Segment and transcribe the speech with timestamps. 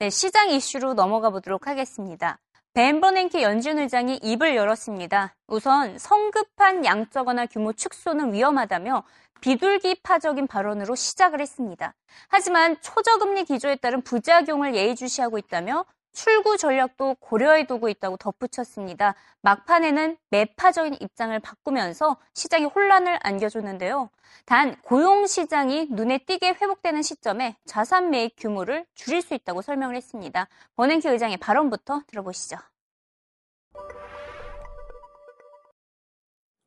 [0.00, 2.38] 네, 시장 이슈로 넘어가 보도록 하겠습니다.
[2.72, 5.34] 벤 버냉키 연준 의장이 입을 열었습니다.
[5.46, 9.04] 우선 성급한 양적 완화 규모 축소는 위험하다며
[9.42, 11.92] 비둘기파적인 발언으로 시작을 했습니다.
[12.30, 19.14] 하지만 초저금리 기조에 따른 부작용을 예의주시하고 있다며 출구 전략도 고려해 두고 있다고 덧붙였습니다.
[19.42, 24.10] 막판에는 매파적인 입장을 바꾸면서 시장에 혼란을 안겨줬는데요.
[24.44, 30.48] 단 고용 시장이 눈에 띄게 회복되는 시점에 자산 매입 규모를 줄일 수 있다고 설명을 했습니다.
[30.76, 32.56] 버냉키 의장의 발언부터 들어보시죠.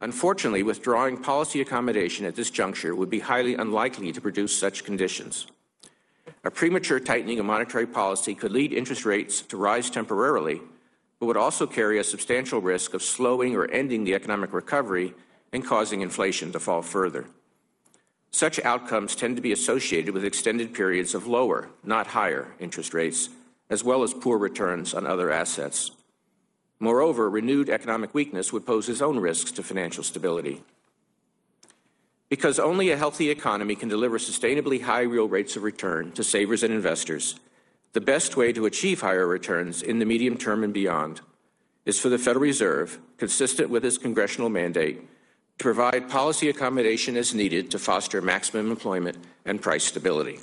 [0.02, 5.48] Unfortunately, withdrawing policy accommodation at this juncture would be highly unlikely to produce such conditions.
[6.46, 10.62] A premature tightening of monetary policy could lead interest rates to rise temporarily,
[11.20, 15.14] but would also carry a substantial risk of slowing or ending the economic recovery
[15.54, 17.28] and causing inflation to fall further.
[18.32, 23.30] Such outcomes tend to be associated with extended periods of lower, not higher, interest rates,
[23.70, 25.92] as well as poor returns on other assets.
[26.80, 30.62] Moreover, renewed economic weakness would pose its own risks to financial stability.
[32.34, 36.64] Because only a healthy economy can deliver sustainably high real rates of return to savers
[36.64, 37.36] and investors,
[37.92, 41.22] the best way to achieve higher returns in the medium term and beyond
[41.86, 45.02] is for the Federal Reserve, consistent with its congressional mandate,
[45.60, 50.40] to provide policy accommodation as needed to foster maximum employment and price stability.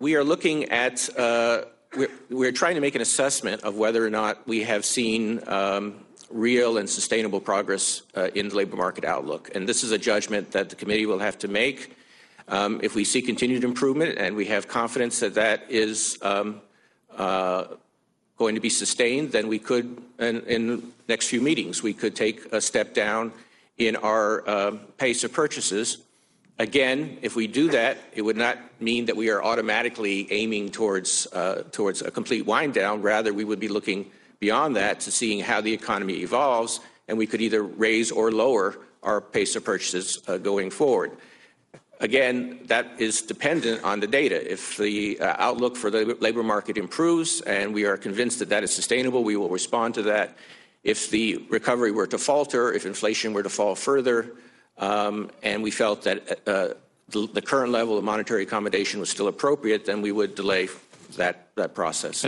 [0.00, 4.08] We are looking at uh, we're, we're, trying to make an assessment of whether or
[4.08, 9.50] not we have seen um, real and sustainable progress uh, in the labor market outlook.
[9.54, 11.96] And this is a judgment that the committee will have to make.
[12.48, 16.60] Um, if we see continued improvement and we have confidence that that is um,
[17.16, 17.64] uh,
[18.36, 22.14] going to be sustained, then we could, in, in, the next few meetings, we could
[22.14, 23.32] take a step down
[23.78, 25.98] in our uh, pace of purchases
[26.58, 31.26] Again, if we do that, it would not mean that we are automatically aiming towards,
[31.32, 33.02] uh, towards a complete wind down.
[33.02, 37.26] Rather, we would be looking beyond that to seeing how the economy evolves, and we
[37.26, 41.12] could either raise or lower our pace of purchases uh, going forward.
[42.00, 44.52] Again, that is dependent on the data.
[44.52, 48.64] If the uh, outlook for the labor market improves and we are convinced that that
[48.64, 50.36] is sustainable, we will respond to that.
[50.82, 54.32] If the recovery were to falter, if inflation were to fall further,
[54.76, 56.74] um, and we felt that uh,
[57.08, 60.68] the, the, current level of monetary accommodation was still appropriate, then we would delay
[61.16, 62.26] that, that process.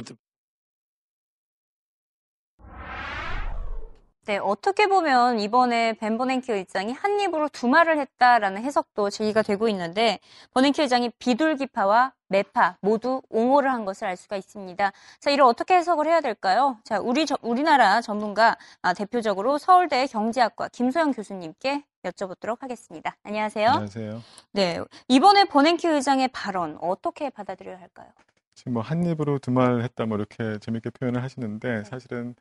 [4.26, 9.68] 네, 어떻게 보면 이번에 벤 버냉키 의장이 한 입으로 두 말을 했다라는 해석도 제기가 되고
[9.68, 10.18] 있는데
[10.52, 14.92] 버냉키 의장이 비둘기파와 매파 모두 옹호를 한 것을 알 수가 있습니다.
[15.20, 16.76] 자, 이를 어떻게 해석을 해야 될까요?
[16.82, 23.16] 자, 우리 저, 우리나라 전문가 아, 대표적으로 서울대 경제학과 김소영 교수님께 여쭤보도록 하겠습니다.
[23.22, 23.68] 안녕하세요.
[23.68, 24.22] 안녕하세요.
[24.50, 28.08] 네, 이번에 버냉키 의장의 발언 어떻게 받아들여야 할까요?
[28.56, 31.84] 지금 뭐 한 입으로 두 말 했다 뭐 이렇게 재밌게 표현을 하시는데 네.
[31.84, 32.34] 사실은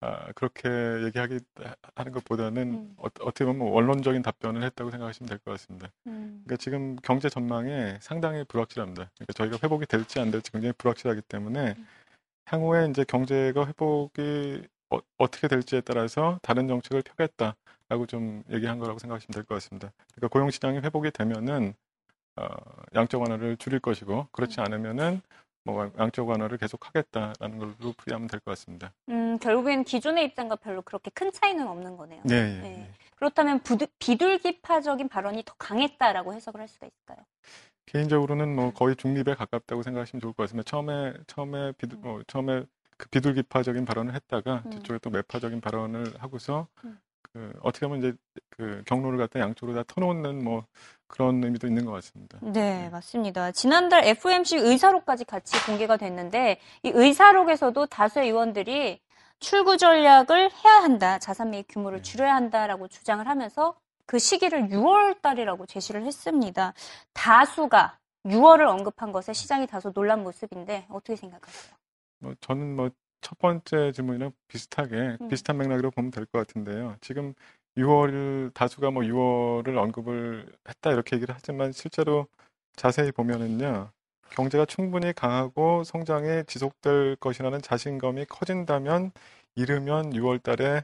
[0.00, 0.68] 아, 그렇게
[1.06, 1.40] 얘기하기
[1.94, 2.94] 하는 것보다는 음.
[2.98, 5.88] 어, 떻게 보면 원론적인 답변을 했다고 생각하시면 될 것 같습니다.
[6.06, 6.42] 음.
[6.44, 9.10] 그러니까 지금 경제 전망에 상당히 불확실합니다.
[9.14, 11.86] 그러니까 저희가 회복이 될지 안 될지 굉장히 불확실하기 때문에 음.
[12.46, 19.32] 향후에 이제 경제가 회복이 어, 떻게 될지에 따라서 다른 정책을 펴겠다라고 좀 얘기한 거라고 생각하시면
[19.34, 19.92] 될 것 같습니다.
[20.14, 21.74] 그러니까 고용 시장이 회복이 되면은
[22.36, 22.46] 어,
[22.94, 24.64] 양적 완화를 줄일 것이고 그렇지 음.
[24.66, 25.22] 않으면은
[25.64, 28.92] 뭐 양적 완화를 계속 하겠다라는 걸로 풀이하면 될 것 같습니다.
[29.08, 32.20] 음, 결국엔 기존의 입장과 별로 그렇게 큰 차이는 없는 거네요.
[32.24, 32.80] 네, 예, 네.
[32.80, 32.90] 예.
[33.16, 37.18] 그렇다면 부드, 비둘기파적인 발언이 더 강했다라고 해석을 할 수가 있을까요?
[37.86, 40.68] 개인적으로는 뭐 거의 중립에 가깝다고 생각하시면 좋을 것 같습니다.
[40.68, 42.64] 처음에 처음에 비둘 뭐 처음에
[42.98, 44.70] 그 비둘기파적인 발언을 했다가 음.
[44.70, 46.98] 뒤쪽에 또 매파적인 발언을 하고서 음.
[47.22, 48.14] 그 어떻게 보면 이제
[48.50, 50.66] 그 경로를 갖다 양쪽으로 다 터놓는 뭐
[51.06, 52.38] 그런 의미도 있는 것 같습니다.
[52.42, 53.52] 네, 맞습니다.
[53.52, 59.00] 지난달 FOMC 의사록까지 같이 공개가 됐는데 이 의사록에서도 다수의 의원들이
[59.40, 62.02] 출구 전략을 해야 한다, 자산 매입 규모를 네.
[62.02, 63.76] 줄여야 한다라고 주장을 하면서
[64.06, 66.72] 그 시기를 6월 달이라고 제시를 했습니다.
[67.12, 71.74] 다수가 6월을 언급한 것에 시장이 다소 놀란 모습인데 어떻게 생각하세요?
[72.20, 72.90] 뭐 저는 뭐
[73.24, 75.28] 첫 번째 질문이랑 비슷하게 음.
[75.28, 76.96] 비슷한 맥락으로 보면 될 것 같은데요.
[77.00, 77.32] 지금
[77.76, 82.26] 6월 다수가 뭐 6월을 언급을 했다 이렇게 얘기를 하지만 실제로
[82.76, 83.90] 자세히 보면은요.
[84.30, 89.12] 경제가 충분히 강하고 성장이 지속될 것이라는 자신감이 커진다면
[89.54, 90.82] 이르면 6월 달에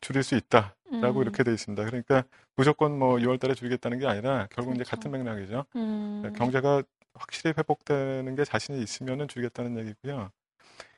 [0.00, 1.22] 줄일 수 있다라고 음.
[1.22, 1.84] 이렇게 돼 있습니다.
[1.84, 2.24] 그러니까
[2.56, 4.90] 무조건 뭐 6월 달에 줄이겠다는 게 아니라 결국 이제 그렇죠.
[4.90, 5.64] 같은 맥락이죠.
[5.76, 6.32] 음.
[6.36, 6.82] 경제가
[7.14, 10.30] 확실히 회복되는 게 자신이 있으면은 줄이겠다는 얘기고요.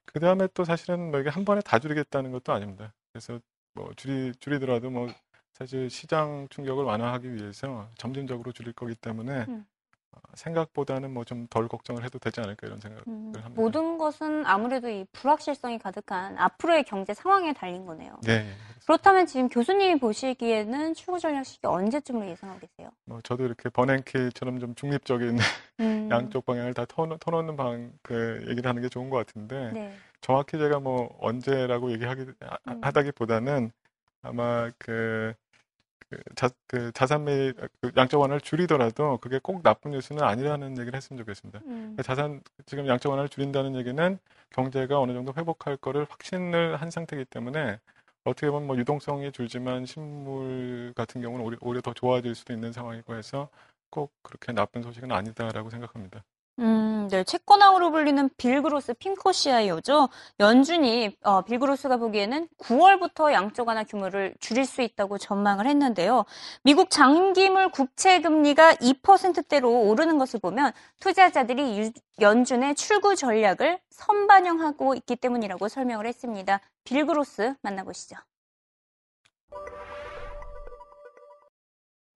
[0.06, 2.94] 그 다음에 또 사실은 뭐 이게 한 번에 다 줄이겠다는 것도 아닙니다.
[3.12, 3.40] 그래서
[3.74, 5.08] 뭐 줄이 줄이더라도 뭐
[5.52, 9.66] 사실 시장 충격을 완화하기 위해서 점진적으로 줄일 거기 때문에 음.
[10.34, 13.50] 생각보다는 뭐 좀 덜 걱정을 해도 되지 않을까 이런 생각을 음, 합니다.
[13.60, 18.16] 모든 것은 아무래도 이 불확실성이 가득한 앞으로의 경제 상황에 달린 거네요.
[18.22, 18.46] 네.
[18.86, 22.90] 그렇다면 지금 교수님이 보시기에는 출구 전략 시기 언제쯤으로 예상하고 계세요?
[23.06, 25.36] 뭐 저도 이렇게 버냉키처럼 좀 중립적인
[25.80, 29.96] 음, 양쪽 방향을 다 터, 터놓는 방, 그 얘기를 하는 게 좋은 것 같은데 네.
[30.24, 32.80] 정확히 제가 뭐 언제라고 얘기하기 하- 음.
[32.82, 33.70] 하다기보다는
[34.22, 35.34] 아마 그,
[36.08, 40.96] 그, 자, 그 자산 매입 그 양적 완화를 줄이더라도 그게 꼭 나쁜 뉴스는 아니라는 얘기를
[40.96, 41.60] 했으면 좋겠습니다.
[41.66, 44.18] 음, 자산 지금 양적 완화를 줄인다는 얘기는
[44.50, 47.78] 경제가 어느 정도 회복할 거를 확신을 한 상태이기 때문에
[48.24, 53.14] 어떻게 보면 뭐 유동성이 줄지만 실물 같은 경우는 오히려, 오히려 더 좋아질 수도 있는 상황이고
[53.14, 53.50] 해서
[53.90, 56.24] 꼭 그렇게 나쁜 소식은 아니다라고 생각합니다.
[56.60, 57.24] 음, 네.
[57.24, 60.08] 채권왕으로 불리는 빌그로스 핑코시아이오죠.
[60.38, 66.24] 연준이 어, 빌그로스가 보기에는 9월부터 양적 완화 규모를 줄일 수 있다고 전망을 했는데요.
[66.62, 71.90] 미국 장기물 국채 금리가 2%대로 오르는 것을 보면 투자자들이 유-
[72.20, 76.60] 연준의 출구 전략을 선반영하고 있기 때문이라고 설명을 했습니다.
[76.84, 78.14] 빌그로스 만나보시죠.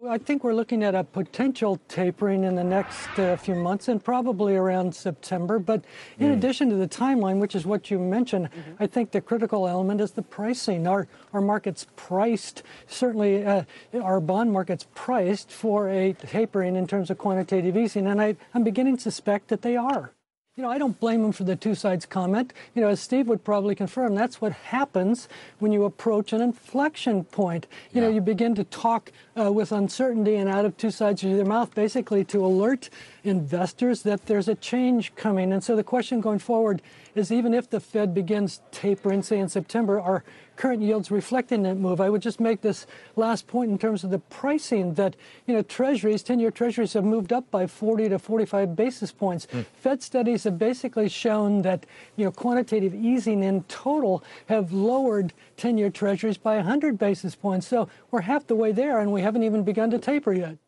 [0.06, 4.02] I think we're looking at a potential tapering in the next uh, few months and
[4.02, 5.58] probably around September.
[5.58, 5.84] But
[6.20, 8.48] in addition to the timeline, which is what you mentioned,
[8.78, 10.86] I think the critical element is the pricing.
[10.86, 13.64] Our, our market's priced, certainly uh,
[14.00, 18.06] our bond market's priced for a tapering in terms of quantitative easing.
[18.06, 20.12] And I, I'm beginning to suspect that they are.
[20.58, 22.52] You know, I don't blame them for the two sides comment.
[22.74, 25.28] You know, as Steve would probably confirm, that's what happens
[25.60, 27.68] when you approach an inflection point.
[27.92, 31.30] You know, you begin to talk uh, with uncertainty and out of two sides of
[31.30, 32.90] your mouth, basically to alert
[33.22, 35.52] investors that there's a change coming.
[35.52, 36.82] And so the question going forward
[37.14, 40.24] is even if the Fed begins tapering, say in September, are
[40.58, 42.00] current yields reflecting that move?
[42.00, 45.16] I would just make this last point in terms of the pricing that,
[45.46, 49.46] you know, treasuries, 10 year treasuries have moved up by 40 to 45 basis points.
[49.50, 49.62] Hmm.
[49.74, 55.78] Fed studies have basically shown that, you know, quantitative easing in total have lowered 10
[55.78, 57.66] year treasuries by 100 basis points.
[57.66, 60.58] So we're half the way there and we haven't even begun to taper yet.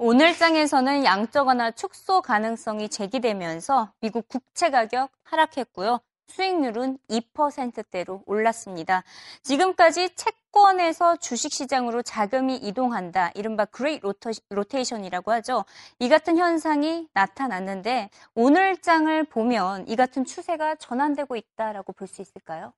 [0.00, 5.98] 오늘 장에서는 양적 완화 축소 가능성이 제기되면서 미국 국채 가격 하락했고요.
[6.28, 9.02] 수익률은 2%대로 올랐습니다.
[9.42, 13.30] 지금까지 채권에서 주식시장으로 자금이 이동한다.
[13.34, 14.06] 이른바 Great
[14.50, 15.64] Rotation이라고 하죠.
[15.98, 22.72] 이 같은 현상이 나타났는데 오늘 장을 보면 이 같은 추세가 전환되고 있다라고 볼 수 있을까요?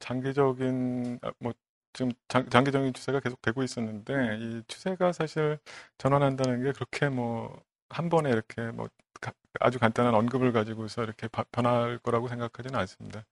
[0.00, 1.52] 장기적인 아, 뭐
[1.96, 5.58] 지금 장, 장기적인 추세가 계속 되고 있었는데 이 추세가 사실
[5.98, 8.88] 전환한다는 게 그렇게 뭐 한 번에 이렇게 뭐
[9.22, 13.24] 가- 아주 간단한 언급을 가지고서 이렇게 바- 변할 거라고 생각하지는 않습니다.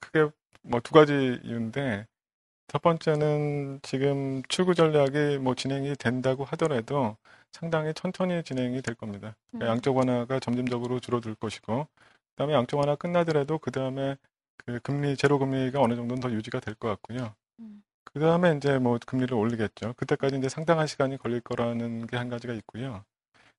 [0.00, 0.30] 크게
[0.62, 2.06] 뭐 두 가지 이유인데
[2.68, 7.16] 첫 번째는 지금 출구 전략이 뭐 진행이 된다고 하더라도
[7.52, 9.36] 상당히 천천히 진행이 될 겁니다.
[9.58, 9.76] 그러니까 음.
[9.76, 11.88] 양적 완화가 점진적으로 줄어들 것이고
[12.32, 14.16] 그다음에 양적 완화 끝나더라도 그다음에
[14.58, 17.34] 그 금리 제로 금리가 어느 정도는 더 유지가 될 것 같고요.
[17.60, 17.82] 음.
[18.12, 19.94] 그 다음에 이제 뭐 금리를 올리겠죠.
[19.96, 23.04] 그때까지 이제 상당한 시간이 걸릴 거라는 게 한 가지가 있고요.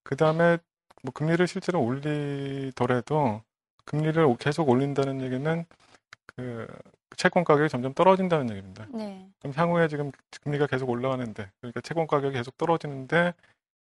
[0.03, 0.57] 그 다음에
[1.03, 3.41] 뭐 금리를 실제로 올리더라도
[3.85, 5.65] 금리를 오- 계속 올린다는 얘기는
[6.35, 6.67] 그
[7.17, 8.87] 채권 가격이 점점 떨어진다는 얘기입니다.
[8.93, 9.27] 네.
[9.39, 10.11] 그럼 향후에 지금
[10.43, 13.33] 금리가 계속 올라가는데 그러니까 채권 가격이 계속 떨어지는데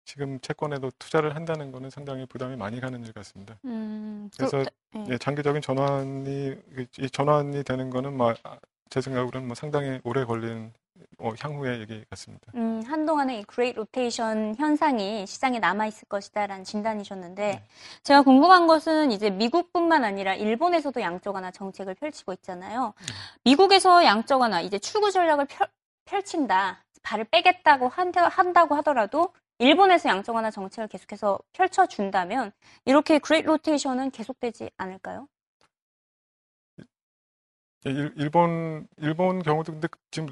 [0.07, 3.59] 지금 채권에도 투자를 한다는 거는 상당히 부담이 많이 가는 일 같습니다.
[3.65, 4.59] 음, 그래서
[4.93, 5.07] 그- 네.
[5.11, 6.55] 예, 장기적인 전환이
[6.99, 8.35] 이 전환이 되는 거는 뭐
[8.95, 10.73] 제 생각으로는 뭐 상당히 오래 걸린
[11.19, 12.53] 어, 향후의 얘기 같습니다.
[12.55, 17.63] 음, 한동안의 이 Great Rotation 현상이 시장에 남아 있을 것이다라는 진단이셨는데, 네.
[18.05, 22.95] 제가 궁금한 것은 이제 미국뿐만 아니라 일본에서도 양적 완화 정책을 펼치고 있잖아요.
[23.43, 25.67] 미국에서 양적 완화, 이제 출구 전략을 펼,
[26.05, 32.53] 펼친다, 발을 빼겠다고 한다, 한다고 하더라도, 일본에서 양적 완화 정책을 계속해서 펼쳐 준다면,
[32.85, 35.27] 이렇게 Great Rotation은 계속되지 않을까요?
[37.87, 40.29] 예, 일, 일본 일본 경우도 근데 그- 지금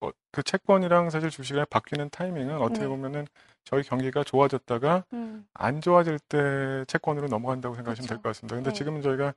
[0.00, 2.88] 어, 그 채권이랑 사실 주식이 바뀌는 타이밍은 어떻게 네.
[2.88, 3.26] 보면은
[3.64, 8.22] 저희 경기가 좋아졌다가 음, 안 좋아질 때 채권으로 넘어간다고 생각하시면 될 그렇죠.
[8.22, 8.56] 것 같습니다.
[8.56, 8.76] 근데 네.
[8.76, 9.34] 지금은 저희가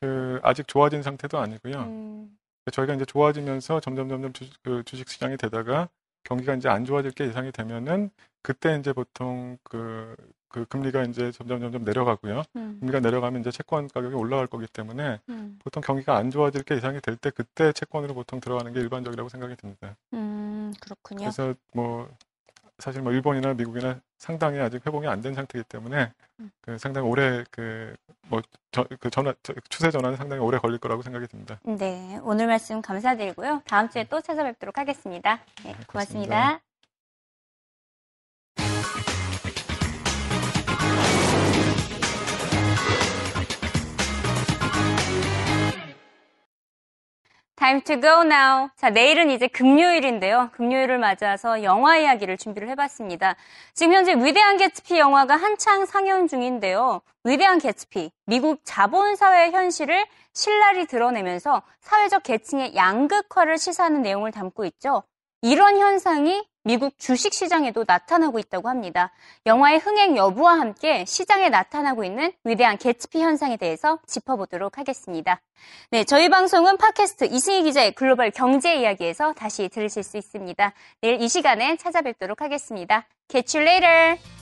[0.00, 1.74] 그 아직 좋아진 상태도 아니고요.
[1.82, 2.38] 음,
[2.72, 5.88] 저희가 이제 좋아지면서 점점 점점 주, 그 주식 시장이 되다가
[6.24, 8.10] 경기가 이제 안 좋아질 게 예상이 되면은
[8.42, 10.14] 그때 이제 보통 그,
[10.48, 12.42] 그 금리가 이제 점점 점점 내려가고요.
[12.56, 16.76] 음, 금리가 내려가면 이제 채권 가격이 올라갈 거기 때문에 음, 보통 경기가 안 좋아질 게
[16.76, 19.96] 예상이 될 때 그때 채권으로 보통 들어가는 게 일반적이라고 생각이 듭니다.
[20.14, 21.20] 음, 그렇군요.
[21.20, 22.08] 그래서 뭐
[22.78, 26.12] 사실 뭐 일본이나 미국이나 상당히 아직 회복이 안 된 상태이기 때문에
[26.60, 31.58] 그 상당히 오래 그뭐그 전환 저- 추세 전환이 상당히 오래 걸릴 거라고 생각이 듭니다.
[31.64, 33.62] 네, 오늘 말씀 감사드리고요.
[33.66, 35.40] 다음 주에 또 찾아뵙도록 하겠습니다.
[35.64, 36.58] 네, 고맙습니다.
[36.58, 36.67] 고
[47.68, 48.70] Time to go now.
[48.76, 50.48] 자, 내일은 이제 금요일인데요.
[50.52, 53.36] 금요일을 맞아서 영화 이야기를 준비를 해봤습니다.
[53.74, 57.02] 지금 현재 위대한 개츠피 영화가 한창 상연 중인데요.
[57.24, 65.02] 위대한 개츠피, 미국 자본사회의 현실을 신랄히 드러내면서 사회적 계층의 양극화를 시사하는 내용을 담고 있죠.
[65.42, 69.10] 이런 현상이 미국 주식 시장에도 나타나고 있다고 합니다.
[69.46, 75.40] 영화의 흥행 여부와 함께 시장에 나타나고 있는 위대한 개츠피 현상에 대해서 짚어보도록 하겠습니다.
[75.90, 80.72] 네, 저희 방송은 팟캐스트 이승희 기자의 글로벌 경제 이야기에서 다시 들으실 수 있습니다.
[81.00, 83.06] 내일 이 시간에 찾아뵙도록 하겠습니다.
[83.28, 84.37] Catch you later!